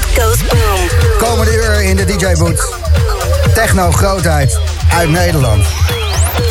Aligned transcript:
It 0.00 0.18
Goes 0.18 0.38
Boom. 0.48 0.88
Komende 1.18 1.54
uur 1.54 1.82
in 1.82 1.96
de 1.96 2.04
DJ 2.04 2.34
Boot. 2.38 2.74
Techno 3.54 3.90
grootheid 3.90 4.58
uit 4.92 5.10
Nederland. 5.10 5.64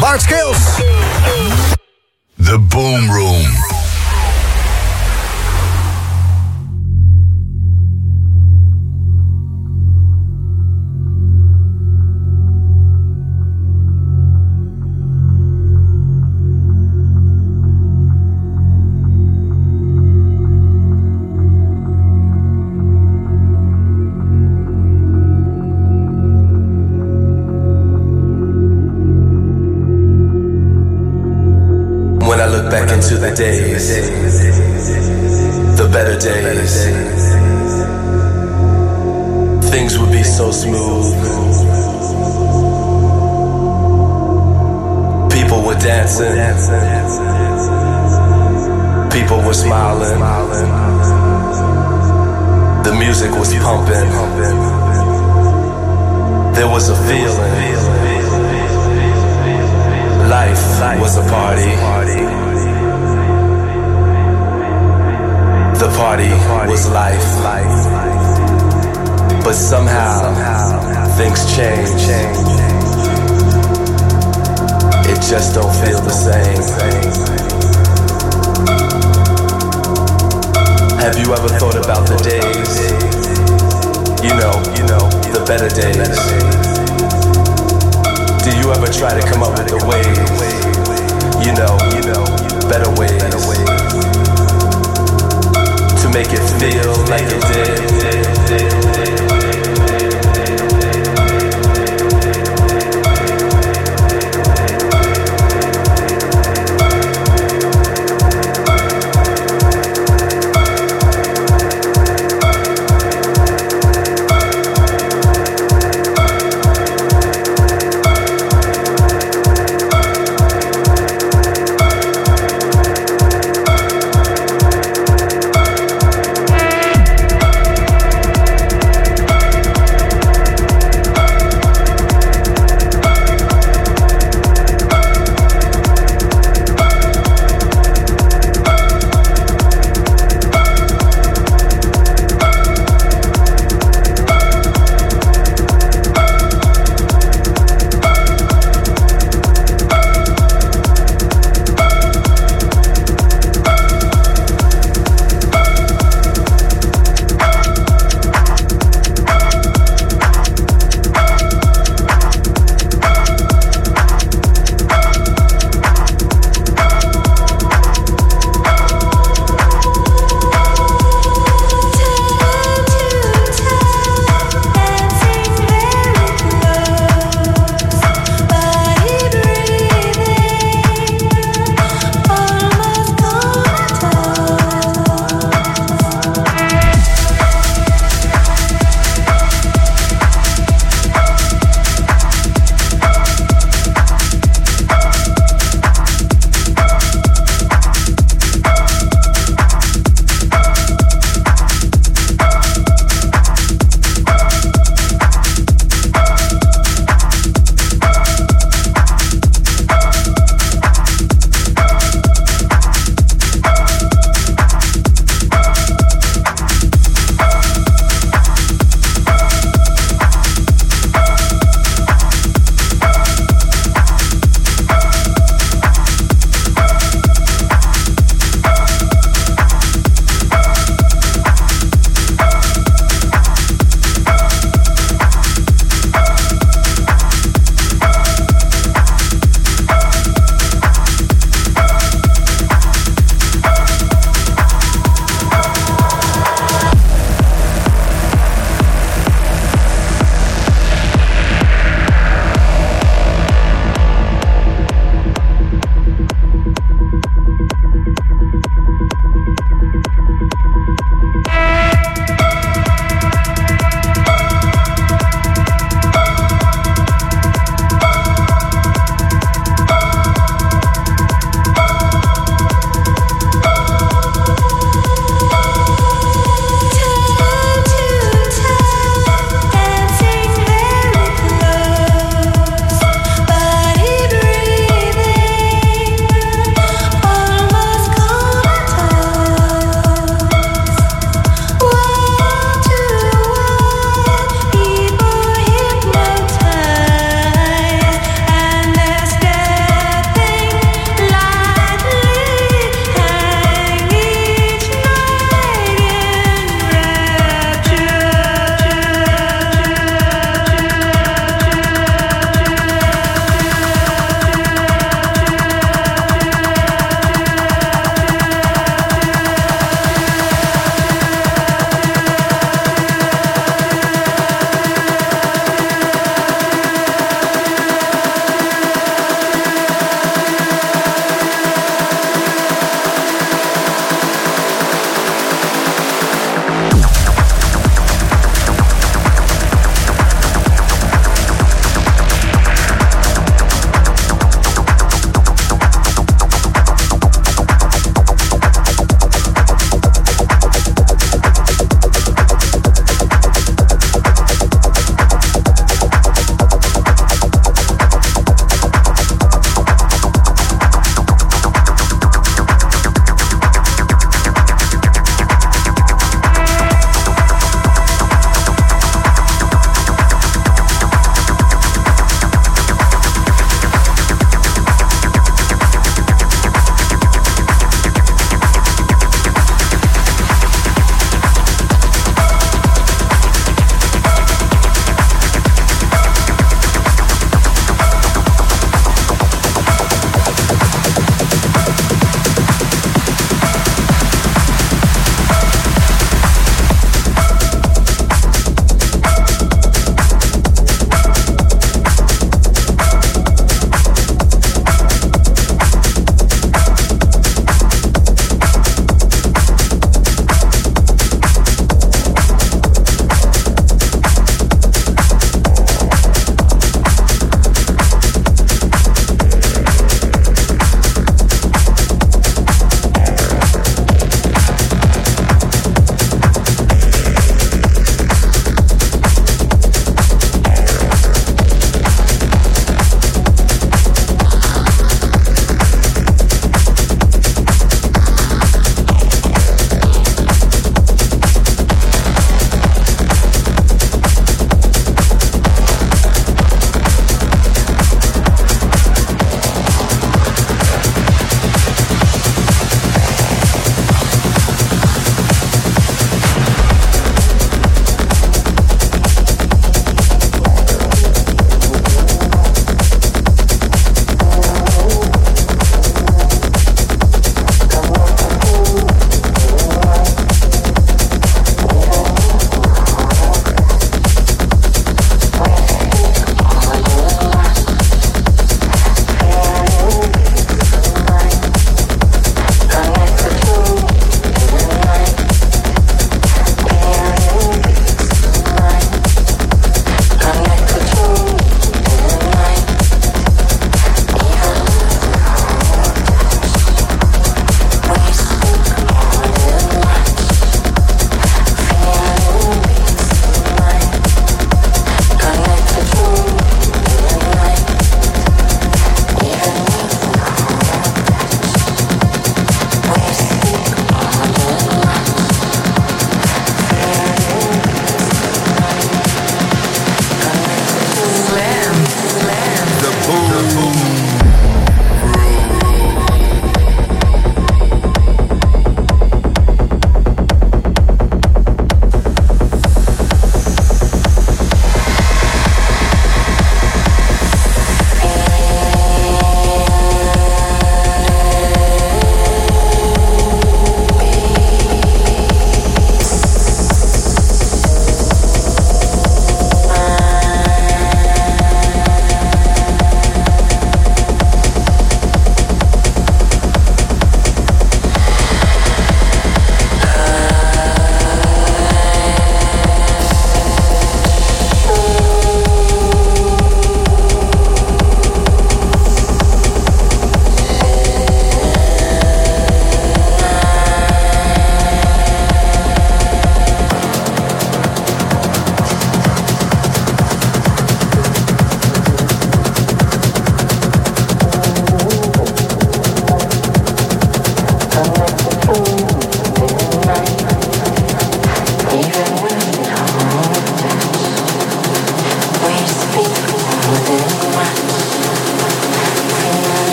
Bart 0.00 0.22
Skills. 0.22 0.58
The 2.44 2.58
Boom 2.58 3.10
Room. 3.10 3.71
Days, 33.42 34.21
days. 85.74 85.96
Do 88.44 88.50
you 88.58 88.72
ever 88.72 88.86
try 88.92 89.18
to 89.18 89.24
come 89.28 89.42
up 89.42 89.56
with 89.58 89.72
a 89.72 89.80
way? 89.86 90.04
You 91.44 91.52
know, 91.54 91.76
you 91.94 92.02
know, 92.08 92.24
better 92.68 92.90
ways 93.00 93.22
to 96.00 96.08
make 96.10 96.28
it 96.32 96.44
feel 96.60 96.92
like 97.08 97.26
it 97.26 97.42
did. 99.28 99.41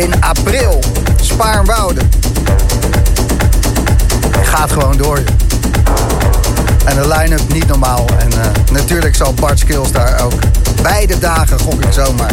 In 0.00 0.22
april, 0.22 0.80
Spaarnwoude. 1.20 2.00
Gaat 4.42 4.72
gewoon 4.72 4.96
door. 4.96 5.22
En 6.84 6.94
de 6.94 7.08
line-up 7.08 7.52
niet 7.52 7.66
normaal. 7.66 8.06
En 8.18 8.28
uh, 8.28 8.72
natuurlijk 8.72 9.16
zal 9.16 9.34
Bart 9.34 9.58
Skills 9.58 9.92
daar 9.92 10.20
ook 10.24 10.32
beide 10.82 11.18
dagen, 11.18 11.60
gok 11.60 11.84
ik 11.84 11.92
zomaar, 11.92 12.32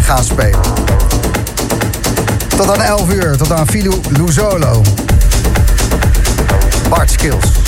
gaan 0.00 0.24
spelen. 0.24 0.60
Tot 2.56 2.70
aan 2.70 2.82
11 2.82 3.10
uur, 3.10 3.36
tot 3.36 3.52
aan 3.52 3.66
Filou 3.66 4.00
Luzolo. 4.08 4.82
Bart 6.88 7.10
Skills. 7.10 7.67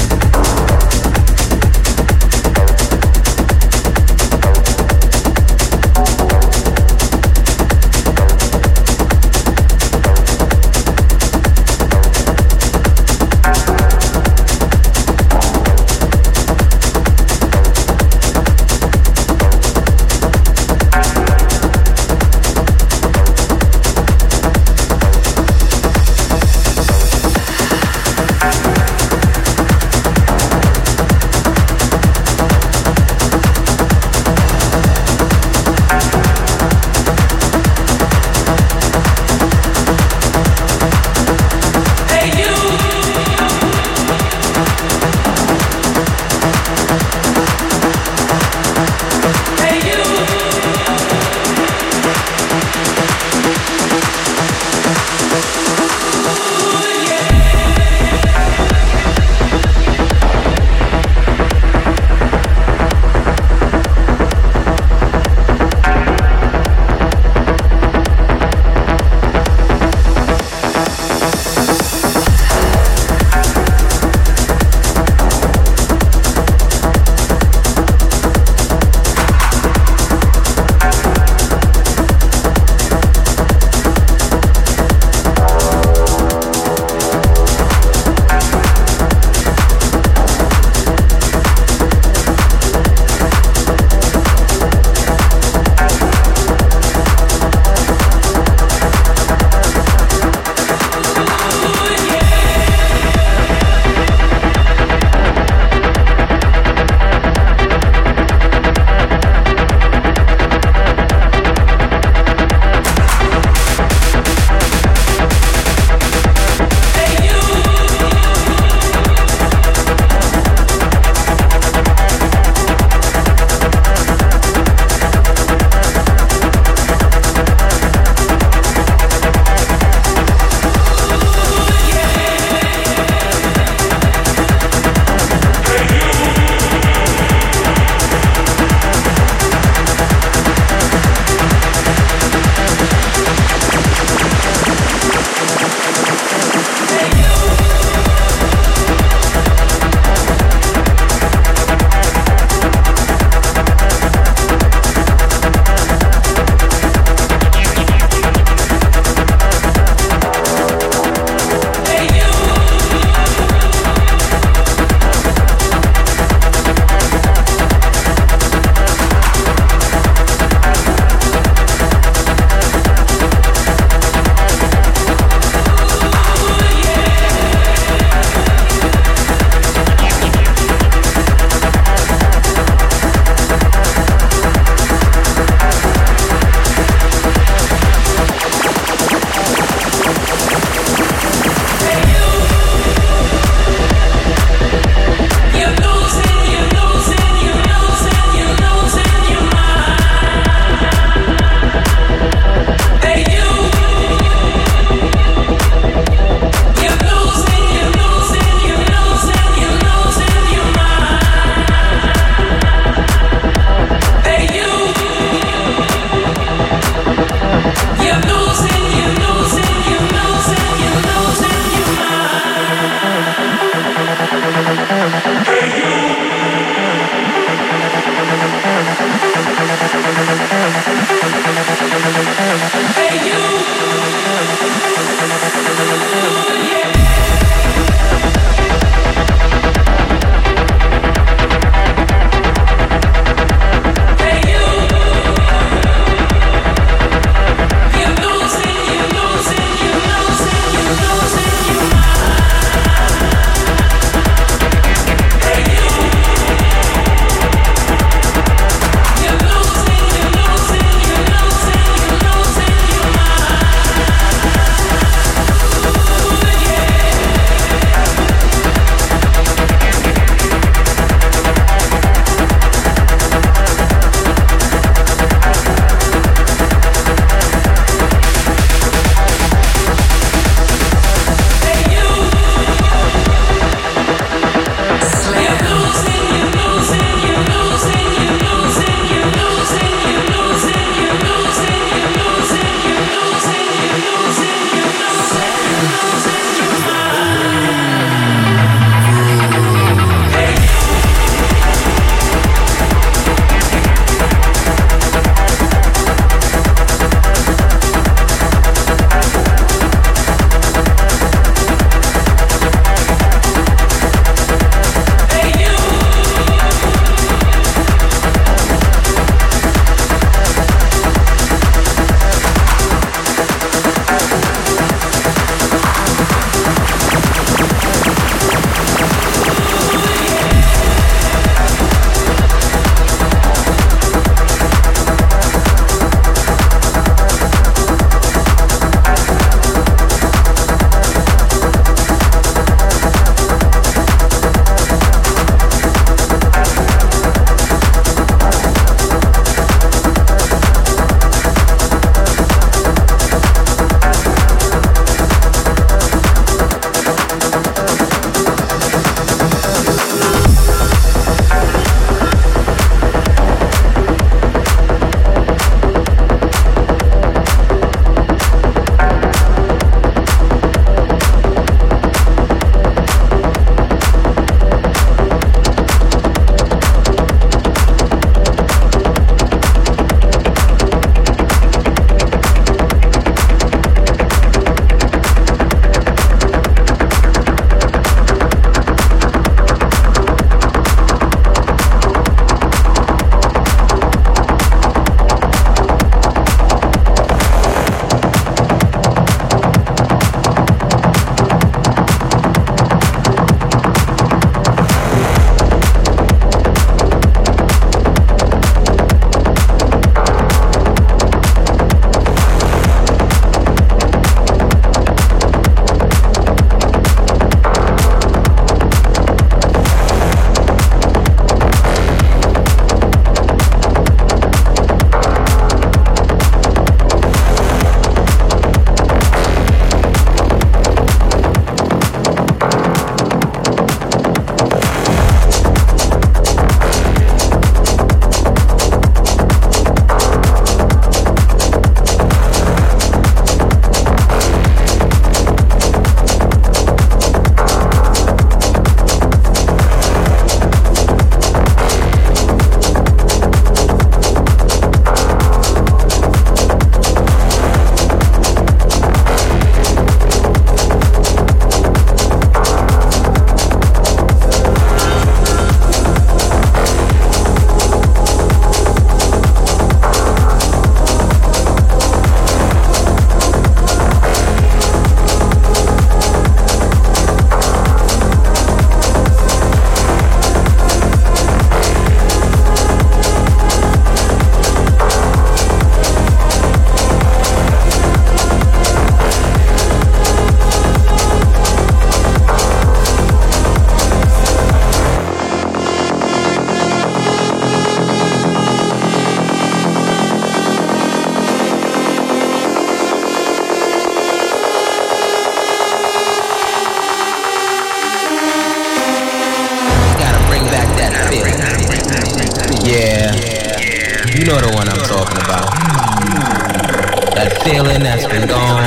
Been 518.30 518.46
gone 518.46 518.78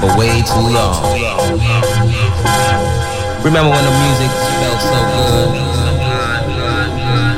for 0.00 0.10
way 0.18 0.42
too 0.42 0.66
long. 0.74 0.98
Remember 3.44 3.70
when 3.70 3.84
the 3.84 3.94
music 4.02 4.30
felt 4.58 4.80
so 4.82 4.98
good? 5.14 5.48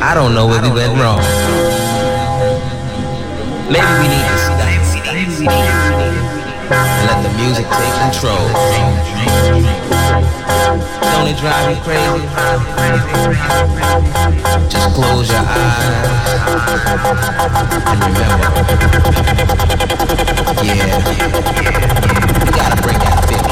I 0.03 0.15
don't 0.15 0.35
know 0.35 0.47
where 0.47 0.63
we 0.63 0.71
went 0.71 0.99
wrong. 0.99 1.21
Maybe 3.69 3.87
we 4.01 4.09
need 4.09 4.25
to 4.25 4.39
stop 4.39 4.65
and 6.73 7.05
let 7.09 7.21
the 7.23 7.33
music 7.37 7.67
take 7.69 7.95
control. 8.01 8.49
Don't 11.13 11.29
it 11.29 11.37
drive 11.37 11.69
you 11.71 11.77
crazy? 11.83 12.25
Just 14.55 14.95
close 14.95 15.29
your 15.29 15.41
eyes. 15.41 15.85
And 17.87 18.01
remember. 18.05 18.45
Yeah, 20.63 20.87
we 22.45 22.51
gotta 22.53 22.83
bring 22.83 22.99
that 23.01 23.25
feeling 23.29 23.44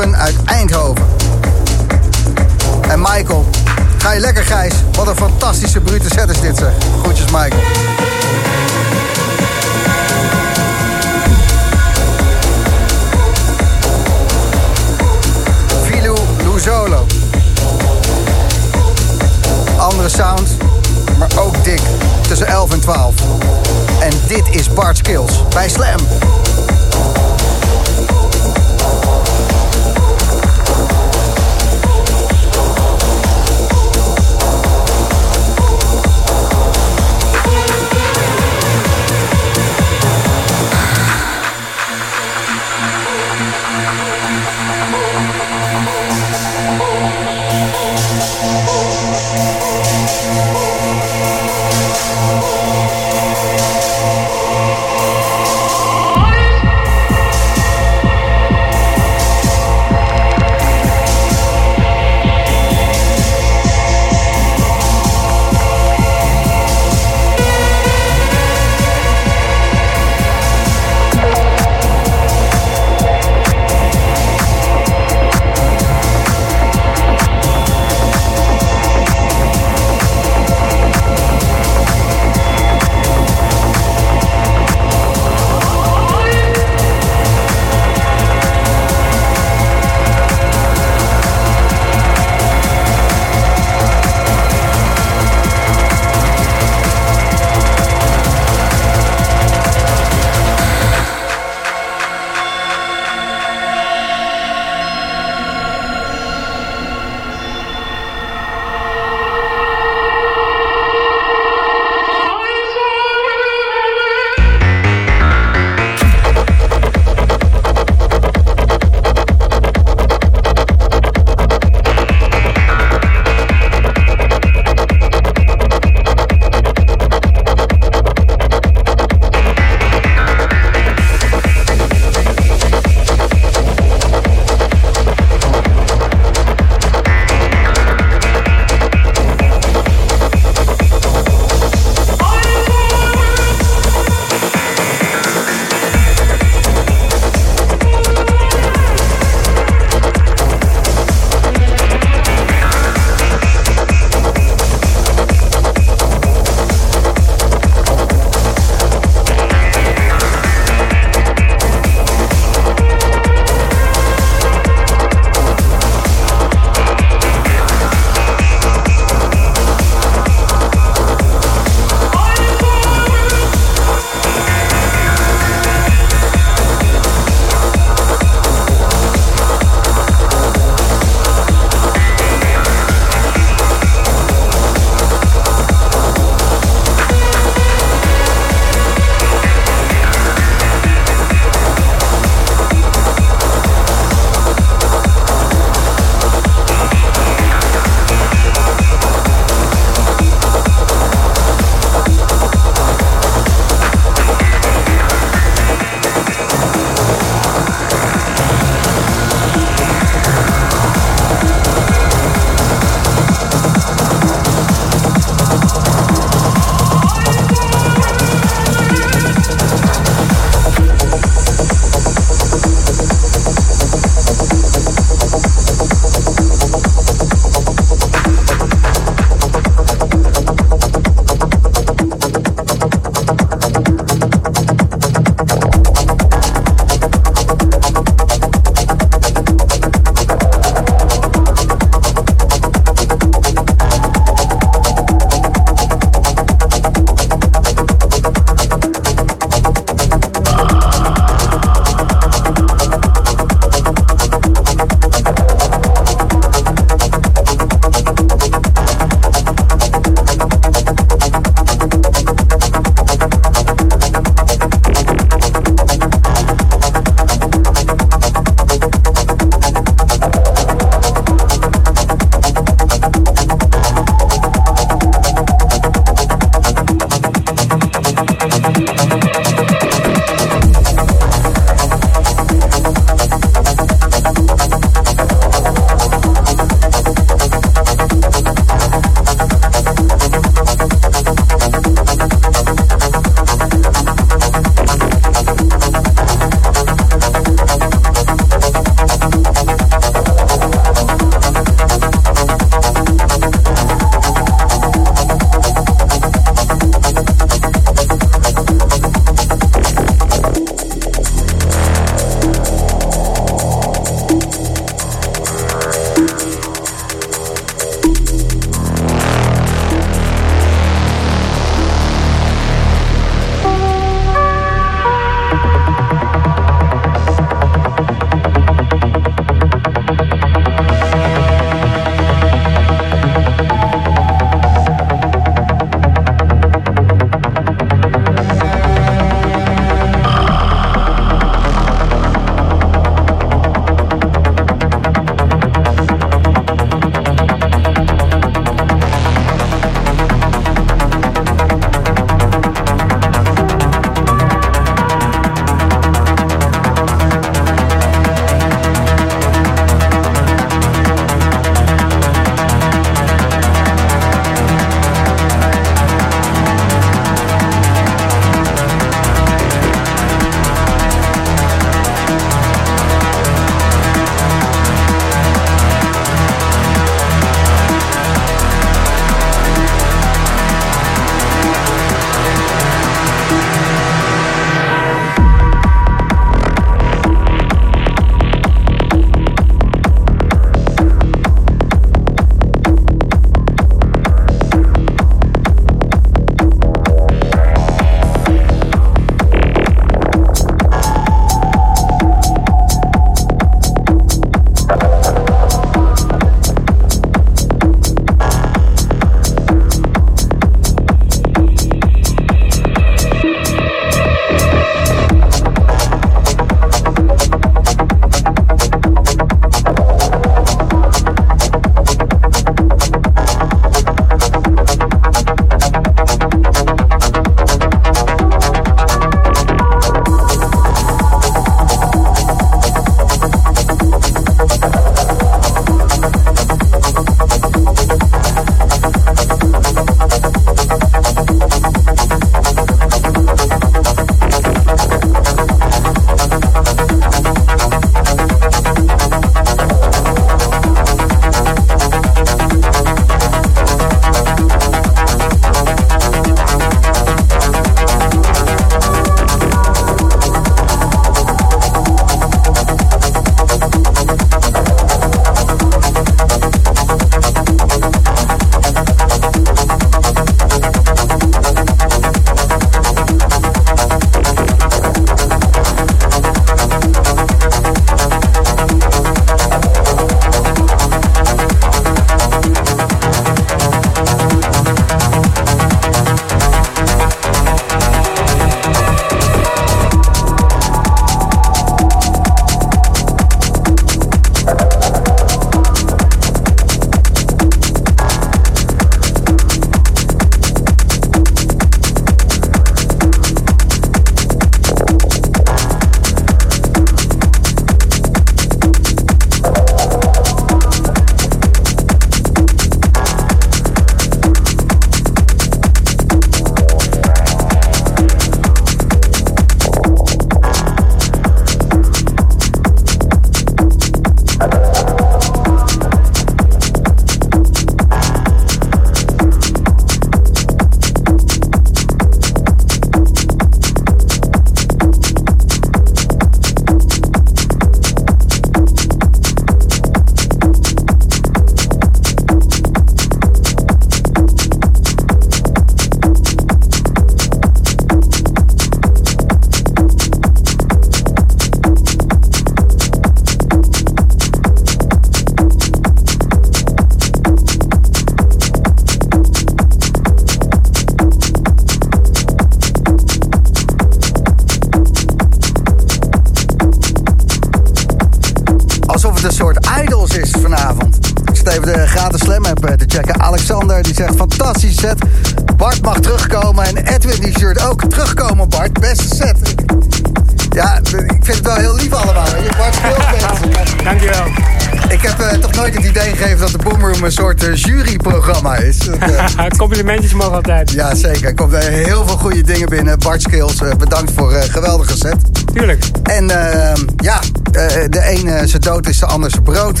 toch 585.66 585.76
nooit 585.76 585.94
het 585.94 586.04
idee 586.04 586.30
gegeven 586.36 586.58
dat 586.58 586.70
de 586.70 586.78
Boomroom 586.78 587.24
een 587.24 587.32
soort 587.32 587.64
eh, 587.64 587.74
juryprogramma 587.74 588.76
is. 588.76 589.08
Eh, 589.08 589.66
Complimentjes 589.78 590.32
mogen 590.32 590.52
altijd. 590.52 590.90
ja, 590.90 591.14
zeker. 591.14 591.44
Er 591.44 591.54
komt 591.54 591.72
er 591.72 591.82
heel 591.82 592.26
veel 592.26 592.36
goede 592.36 592.62
dingen 592.62 592.88
binnen. 592.88 593.18
Bart 593.18 593.42
Skills, 593.42 593.80
eh, 593.80 593.94
bedankt 593.94 594.32
voor 594.36 594.54
een 594.54 594.70
geweldige 594.70 595.16
set. 595.16 595.36
Tuurlijk. 595.74 596.04
En 596.22 596.50
ehm, 596.50 597.00
ja, 597.16 597.40
eh, 597.72 598.04
de 598.08 598.22
ene 598.22 598.66
zijn 598.66 598.82
dood 598.82 599.08
is 599.08 599.18
de 599.18 599.26
ander 599.26 599.50
zijn 599.50 599.62
brood. 599.62 600.00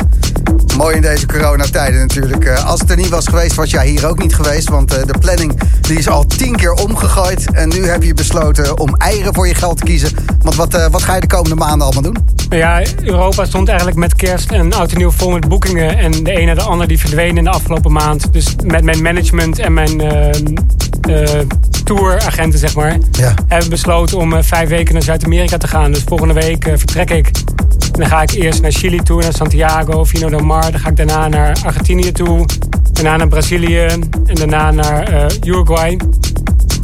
Mooi 0.76 0.96
in 0.96 1.02
deze 1.02 1.26
coronatijden 1.26 2.00
natuurlijk. 2.00 2.44
Eh, 2.44 2.66
als 2.66 2.80
het 2.80 2.90
er 2.90 2.96
niet 2.96 3.08
was 3.08 3.26
geweest, 3.26 3.54
was 3.54 3.70
jij 3.70 3.86
hier 3.86 4.06
ook 4.06 4.18
niet 4.18 4.34
geweest. 4.34 4.68
Want 4.68 4.94
eh, 4.94 5.06
de 5.06 5.18
planning 5.18 5.60
die 5.80 5.98
is 5.98 6.08
al 6.08 6.26
tien 6.26 6.56
keer 6.56 6.72
omgegooid. 6.72 7.50
En 7.52 7.68
nu 7.68 7.86
heb 7.86 8.02
je 8.02 8.14
besloten 8.14 8.78
om 8.78 8.94
eieren 8.96 9.34
voor 9.34 9.46
je 9.46 9.54
geld 9.54 9.76
te 9.76 9.84
kiezen. 9.84 10.10
Want 10.42 10.56
wat, 10.56 10.74
eh, 10.74 10.86
wat 10.90 11.02
ga 11.02 11.14
je 11.14 11.20
de 11.20 11.26
komende 11.26 11.54
maanden 11.54 11.86
allemaal 11.86 12.02
doen? 12.02 12.35
Ja, 12.50 12.82
Europa 13.02 13.44
stond 13.44 13.68
eigenlijk 13.68 13.98
met 13.98 14.14
kerst 14.14 14.50
en 14.50 14.72
oud 14.72 14.92
en 14.92 14.98
nieuw 14.98 15.10
vol 15.10 15.30
met 15.30 15.48
boekingen. 15.48 15.98
En 15.98 16.10
de 16.24 16.30
ene 16.32 16.44
na 16.44 16.54
de 16.54 16.62
ander 16.62 16.88
die 16.88 16.98
verdween 16.98 17.36
in 17.36 17.44
de 17.44 17.50
afgelopen 17.50 17.92
maand. 17.92 18.32
Dus 18.32 18.54
met 18.64 18.84
mijn 18.84 19.02
management 19.02 19.58
en 19.58 19.72
mijn 19.72 20.00
eh, 20.00 20.28
eh, 21.00 21.46
touragenten, 21.84 22.58
zeg 22.58 22.74
maar, 22.74 22.98
Ja. 23.10 23.34
hebben 23.46 23.62
we 23.64 23.68
besloten 23.68 24.18
om 24.18 24.32
eh, 24.32 24.42
vijf 24.42 24.68
weken 24.68 24.94
naar 24.94 25.02
Zuid-Amerika 25.02 25.56
te 25.56 25.68
gaan. 25.68 25.92
Dus 25.92 26.02
volgende 26.06 26.34
week 26.34 26.64
vertrek 26.64 27.10
ik. 27.10 27.26
En 27.92 28.00
dan 28.02 28.06
ga 28.06 28.22
ik 28.22 28.30
eerst 28.30 28.62
naar 28.62 28.72
Chili 28.72 29.02
toe, 29.02 29.22
naar 29.22 29.32
Santiago, 29.34 30.04
Vino 30.04 30.28
del 30.28 30.38
Mar. 30.44 30.70
Dan 30.70 30.80
ga 30.80 30.88
ik 30.88 30.96
daarna 30.96 31.28
naar 31.28 31.56
Argentinië 31.64 32.12
toe. 32.12 32.46
Daarna 32.92 33.16
naar 33.16 33.28
Brazilië. 33.28 33.78
En 34.26 34.34
daarna 34.34 34.70
naar 34.70 35.32
Uruguay. 35.44 35.98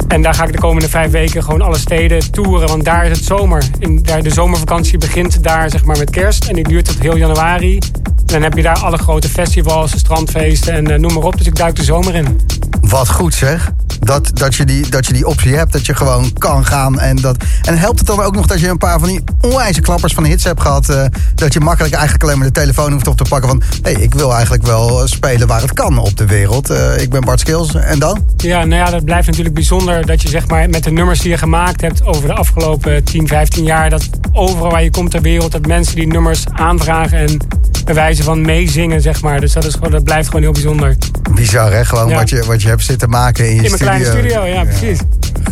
En 0.07 0.21
daar 0.21 0.33
ga 0.33 0.43
ik 0.43 0.51
de 0.51 0.59
komende 0.59 0.89
vijf 0.89 1.11
weken 1.11 1.43
gewoon 1.43 1.61
alle 1.61 1.77
steden 1.77 2.31
toeren. 2.31 2.67
Want 2.67 2.85
daar 2.85 3.05
is 3.05 3.17
het 3.17 3.25
zomer. 3.25 3.63
Daar, 4.01 4.23
de 4.23 4.29
zomervakantie 4.29 4.97
begint 4.97 5.43
daar 5.43 5.69
zeg 5.69 5.83
maar 5.83 5.97
met 5.97 6.09
kerst. 6.09 6.45
En 6.45 6.55
die 6.55 6.67
duurt 6.67 6.85
tot 6.85 6.99
heel 6.99 7.17
januari. 7.17 7.77
En 7.77 8.23
dan 8.25 8.41
heb 8.41 8.53
je 8.53 8.61
daar 8.61 8.79
alle 8.79 8.97
grote 8.97 9.29
festivals, 9.29 9.91
strandfeesten 9.97 10.73
en 10.73 10.91
eh, 10.91 10.99
noem 10.99 11.13
maar 11.13 11.23
op. 11.23 11.37
Dus 11.37 11.47
ik 11.47 11.55
duik 11.55 11.75
de 11.75 11.83
zomer 11.83 12.15
in. 12.15 12.39
Wat 12.81 13.09
goed 13.09 13.33
zeg. 13.33 13.71
Dat, 14.03 14.29
dat, 14.33 14.55
je 14.55 14.65
die, 14.65 14.89
dat 14.89 15.05
je 15.05 15.13
die 15.13 15.27
optie 15.27 15.55
hebt, 15.55 15.71
dat 15.71 15.85
je 15.85 15.95
gewoon 15.95 16.33
kan 16.37 16.65
gaan. 16.65 16.99
En, 16.99 17.15
dat, 17.15 17.43
en 17.61 17.77
helpt 17.77 17.97
het 17.97 18.07
dan 18.07 18.21
ook 18.21 18.35
nog 18.35 18.45
dat 18.45 18.59
je 18.59 18.67
een 18.69 18.77
paar 18.77 18.99
van 18.99 19.07
die 19.07 19.23
onwijze 19.41 19.81
klappers 19.81 20.13
van 20.13 20.23
hits 20.25 20.43
hebt 20.43 20.61
gehad. 20.61 20.89
eh, 20.89 21.05
dat 21.35 21.53
je 21.53 21.59
makkelijk 21.59 21.93
eigenlijk 21.93 22.23
alleen 22.23 22.37
maar 22.37 22.47
de 22.47 22.53
telefoon 22.53 22.91
hoeft 22.91 23.07
op 23.07 23.17
te 23.17 23.25
pakken 23.29 23.49
van... 23.49 23.61
hé, 23.81 23.91
hey, 23.91 24.01
ik 24.01 24.13
wil 24.13 24.33
eigenlijk 24.33 24.65
wel 24.65 25.07
spelen 25.07 25.47
waar 25.47 25.61
het 25.61 25.73
kan 25.73 25.97
op 25.97 26.17
de 26.17 26.25
wereld. 26.25 26.69
Eh, 26.69 27.01
ik 27.01 27.09
ben 27.09 27.21
Bart 27.21 27.39
Skills. 27.39 27.73
En 27.75 27.99
dan? 27.99 28.25
Ja, 28.37 28.65
nou 28.65 28.83
ja, 28.85 28.89
dat 28.89 29.05
blijft 29.05 29.27
natuurlijk 29.27 29.55
bijzonder 29.55 30.05
dat 30.05 30.21
je 30.21 30.29
zeg 30.29 30.47
maar 30.47 30.69
met 30.69 30.83
de 30.83 30.91
nummers 30.91 31.19
die 31.19 31.29
je 31.31 31.37
gemaakt 31.37 31.81
hebt 31.81 32.05
over 32.05 32.27
de 32.27 32.33
afgelopen 32.33 33.03
10, 33.03 33.27
15 33.27 33.63
jaar, 33.63 33.89
dat 33.89 34.09
overal 34.31 34.71
waar 34.71 34.83
je 34.83 34.91
komt 34.91 35.11
ter 35.11 35.21
wereld, 35.21 35.51
dat 35.51 35.65
mensen 35.67 35.95
die 35.95 36.07
nummers 36.07 36.43
aanvragen 36.51 37.17
en 37.17 37.37
bij 37.85 37.93
wijze 37.93 38.23
van 38.23 38.41
meezingen, 38.41 39.01
zeg 39.01 39.21
maar. 39.21 39.39
Dus 39.39 39.53
dat, 39.53 39.65
is 39.65 39.73
gewoon, 39.73 39.91
dat 39.91 40.03
blijft 40.03 40.27
gewoon 40.27 40.41
heel 40.41 40.51
bijzonder. 40.51 40.95
Bizar 41.35 41.71
hè, 41.71 41.85
gewoon 41.85 42.09
Ja. 42.09 42.15
wat, 42.15 42.29
je, 42.29 42.43
wat 42.45 42.61
je 42.61 42.67
hebt 42.67 42.83
zitten 42.83 43.09
maken 43.09 43.49
in 43.49 43.55
je 43.55 43.63
In 43.63 43.69
kleine 43.97 44.05
studio, 44.05 44.45
ja, 44.45 44.65
precies. 44.65 44.99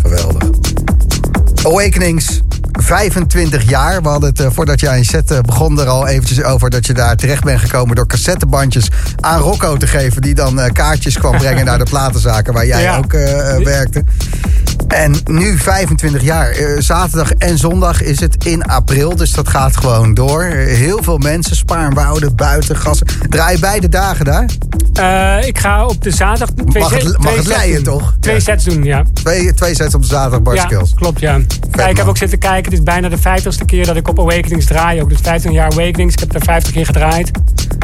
Geweldig. 0.04 0.50
Awakenings, 1.64 2.42
25 2.72 3.70
jaar. 3.70 4.02
We 4.02 4.08
hadden 4.10 4.30
het 4.30 4.40
eh, 4.40 4.48
voordat 4.52 4.80
jij 4.80 4.98
een 4.98 5.06
set 5.06 5.32
eh, 5.32 5.40
begon 5.40 5.80
er 5.80 5.88
al 5.88 6.08
eventjes 6.08 6.44
over... 6.44 6.70
dat 6.70 6.86
je 6.86 6.94
daar 6.94 7.16
terecht 7.16 7.44
bent 7.44 7.60
gekomen 7.60 7.96
door 7.96 8.08
cassettebandjes 8.08 8.88
aan 9.20 9.40
Rocco 9.40 9.78
te 9.78 9.88
geven... 9.88 10.22
die 10.22 10.34
dan 10.34 10.60
eh, 10.60 10.72
kaartjes 10.72 11.18
kwam 11.18 11.38
brengen 11.38 11.66
naar 11.66 11.78
de 11.78 11.84
platenzaken 11.92 12.54
waar 12.54 12.66
jij 12.66 12.82
Ja. 12.82 12.98
ook 12.98 13.12
werkte. 13.64 14.04
En 14.88 15.16
nu 15.26 15.58
25 15.58 16.22
jaar. 16.22 16.56
Zaterdag 16.78 17.32
en 17.34 17.58
zondag 17.58 18.02
is 18.02 18.20
het 18.20 18.46
in 18.46 18.64
april, 18.66 19.16
dus 19.16 19.32
dat 19.32 19.48
gaat 19.50 19.78
gewoon 19.78 20.14
door. 20.14 20.44
Heel 20.54 21.04
veel 21.04 21.18
mensen, 21.18 21.56
Spaarnwoude, 21.56 22.32
buiten, 22.32 22.76
gassen. 22.78 23.08
Draai 23.30 23.54
je 23.56 23.60
beide 23.60 23.90
dagen 23.90 24.26
daar? 24.26 24.46
Ik 25.46 25.58
ga 25.60 25.86
op 25.86 26.04
de 26.04 26.12
zaterdag 26.12 26.50
twee, 26.70 26.84
Mag 26.84 26.92
het- 26.94 27.18
mag 27.24 27.34
twee 27.34 27.74
het 27.74 27.84
toch? 27.84 28.14
Twee 28.20 28.36
Ja. 28.36 28.42
sets 28.42 28.64
doen, 28.64 28.84
ja. 28.84 29.04
Twee, 29.14 29.54
twee 29.54 29.76
sets 29.76 29.96
op 29.96 30.02
de 30.02 30.08
zaterdag, 30.08 30.42
Bart 30.42 30.58
ja, 30.58 30.64
Skills. 30.64 30.94
klopt, 30.94 31.20
ja. 31.20 31.40
ja 31.72 31.88
ik 31.88 31.98
heb 31.98 32.08
ook 32.08 32.18
zitten 32.18 32.40
kijken. 32.40 32.61
Het 32.66 32.74
is 32.74 32.84
bijna 32.84 33.10
de 33.10 33.18
vijftigste 33.18 33.66
keer 33.66 33.86
dat 33.86 33.96
ik 33.96 34.08
op 34.08 34.20
Awakenings 34.20 34.66
draai. 34.66 35.02
Ook 35.02 35.10
dus 35.10 35.20
15 35.22 35.52
jaar 35.52 35.72
Awakenings. 35.72 36.14
Ik 36.14 36.20
heb 36.20 36.34
er 36.34 36.42
50 36.44 36.74
keer 36.74 36.86
gedraaid. 36.86 37.32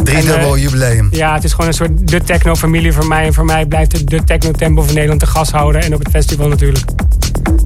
Driedubbel 0.04 0.52
En, 0.52 0.56
eh, 0.56 0.62
jubileum. 0.64 1.08
Ja, 1.12 1.34
het 1.34 1.44
is 1.44 1.52
gewoon 1.52 1.68
een 1.68 1.74
soort 1.74 2.08
de 2.08 2.22
techno-familie 2.22 2.94
voor 2.94 3.08
mij. 3.08 3.26
En 3.26 3.34
voor 3.34 3.46
mij 3.46 3.66
blijft 3.66 3.92
het 3.92 4.10
de 4.10 4.24
techno-tempo 4.24 4.82
van 4.82 4.94
Nederland 4.94 5.20
te 5.20 5.26
gas 5.26 5.52
houden. 5.52 5.82
En 5.82 5.94
ook 5.94 6.00
het 6.00 6.10
festival 6.10 6.48
natuurlijk. 6.48 6.86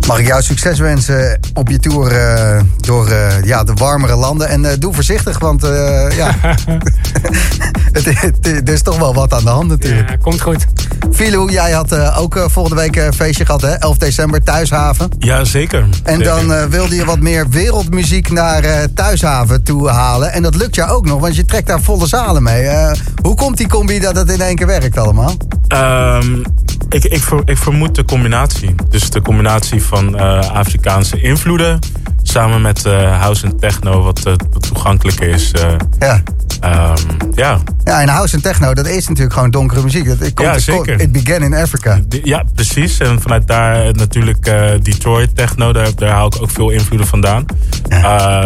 Mag 0.08 0.20
ik 0.20 0.28
jou 0.28 0.42
succes 0.42 0.80
wensen 0.80 1.40
op 1.54 1.70
je 1.70 1.80
tour 1.80 2.12
eh, 2.12 2.62
door 2.78 3.08
eh, 3.08 3.44
ja, 3.44 3.64
de 3.64 3.74
warmere 3.74 4.16
landen. 4.16 4.48
En 4.48 4.66
eh, 4.66 4.72
doe 4.80 4.94
voorzichtig, 4.94 5.40
want 5.40 5.64
eh, 5.64 6.08
ja, 6.18 6.36
het, 7.92 8.22
het- 8.22 8.48
er 8.48 8.70
is 8.74 8.82
toch 8.82 8.98
wel 8.98 9.14
wat 9.14 9.34
aan 9.34 9.44
de 9.44 9.50
hand 9.50 9.68
natuurlijk. 9.68 10.10
Ja, 10.10 10.16
komt 10.16 10.42
goed. 10.42 10.66
Filou, 11.14 11.52
jij 11.52 11.72
had 11.72 11.96
ook 12.16 12.46
volgende 12.48 12.82
week 12.82 12.96
een 12.96 13.14
feestje 13.14 13.46
gehad, 13.46 13.62
hè? 13.62 13.70
11 13.74 13.98
december, 13.98 14.44
Thuishaven. 14.44 15.10
Ja, 15.20 15.44
zeker. 15.44 15.80
En 16.04 16.18
Zeker. 16.18 16.24
dan 16.48 16.70
wilde 16.70 16.96
je 16.96 17.06
wat 17.06 17.20
meer 17.20 17.50
wereldmuziek 17.50 18.32
naar 18.32 18.64
eh, 18.64 18.84
Thuishaven 18.96 19.64
toe 19.64 19.90
halen. 19.90 20.32
En 20.34 20.42
dat 20.42 20.56
lukt 20.56 20.76
jou 20.76 20.90
ook 20.92 21.06
nog, 21.06 21.20
want 21.20 21.36
je 21.36 21.46
trekt 21.46 21.68
daar 21.68 21.82
volle 21.82 22.08
zalen 22.08 22.44
mee. 22.44 22.62
Eh, 22.64 22.92
hoe 23.22 23.36
komt 23.36 23.58
die 23.58 23.68
combi 23.68 24.00
dat 24.00 24.16
het 24.16 24.30
in 24.32 24.42
één 24.42 24.56
keer 24.56 24.68
werkt 24.68 24.98
allemaal? 24.98 25.34
Ehm, 25.68 26.36
ik, 26.90 27.04
ik, 27.04 27.24
ver- 27.24 27.42
ik 27.46 27.58
vermoed 27.58 27.96
de 27.96 28.06
combinatie. 28.06 28.76
Dus 28.90 29.10
de 29.10 29.22
combinatie 29.22 29.61
van 29.70 30.18
eh, 30.18 30.52
Afrikaanse 30.52 31.22
invloeden... 31.22 31.80
samen 32.22 32.62
met 32.62 32.86
eh, 32.86 33.20
house 33.20 33.46
en 33.46 33.60
techno, 33.60 34.02
wat, 34.02 34.26
eh, 34.26 34.34
wat 34.52 34.68
toegankelijker 34.68 35.28
is. 35.28 35.52
Ja. 36.00 36.24
ehm, 36.60 36.96
ja, 37.36 37.60
Ja, 37.84 38.02
en 38.02 38.10
house 38.10 38.36
en 38.36 38.42
techno, 38.42 38.74
dat 38.74 38.88
is 38.88 39.08
natuurlijk 39.08 39.34
gewoon 39.34 39.52
donkere 39.52 39.84
muziek. 39.84 40.06
Het, 40.06 40.20
het 40.20 40.34
komt, 40.34 40.48
Ja, 40.48 40.60
zeker. 40.60 41.00
It 41.00 41.12
began 41.12 41.44
in 41.44 41.54
Africa. 41.54 42.00
Ja, 42.24 42.44
precies. 42.56 42.98
En 42.98 43.22
vanuit 43.22 43.48
daar 43.48 43.94
natuurlijk 43.94 44.44
Detroit 44.82 45.36
techno. 45.36 45.74
Daar, 45.74 45.96
daar 45.96 46.12
haal 46.12 46.28
ik 46.28 46.42
ook 46.42 46.52
veel 46.52 46.70
invloeden 46.70 47.08
vandaan. 47.08 47.46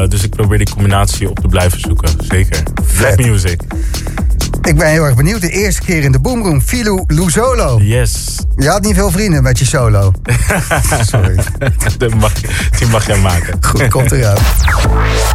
Dus 0.10 0.24
ik 0.24 0.30
probeer 0.30 0.58
die 0.58 0.70
combinatie 0.70 1.30
op 1.30 1.40
te 1.40 1.48
blijven 1.48 1.80
zoeken. 1.80 2.10
Zeker. 2.28 2.64
Black 2.98 3.18
music. 3.18 3.62
Ik 4.66 4.78
ben 4.78 4.88
heel 4.88 5.04
erg 5.04 5.16
benieuwd. 5.16 5.42
De 5.42 5.50
eerste 5.50 5.82
keer 5.82 6.04
in 6.04 6.12
de 6.12 6.20
Boomroom, 6.20 6.62
Filou 6.62 7.04
Luzolo. 7.08 7.80
Yes. 7.82 8.40
Je 8.58 8.70
had 8.70 8.82
niet 8.82 8.96
veel 8.96 9.12
vrienden 9.12 9.44
met 9.44 9.60
je 9.60 9.66
solo. 9.66 10.12
Sorry. 11.12 11.36
die, 11.98 12.16
mag, 12.16 12.34
die 12.78 12.88
mag 12.88 13.08
jij 13.08 13.18
maken. 13.18 13.58
Goed, 13.62 13.88
komt 13.88 14.12
eruit. 14.12 14.40